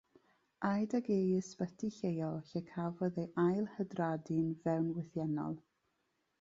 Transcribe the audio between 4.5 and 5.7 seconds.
fewnwythiennol.